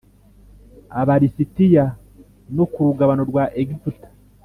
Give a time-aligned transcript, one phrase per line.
[0.99, 1.85] Aba lisitiya
[2.55, 4.07] no ku rugabano rwa Egiputa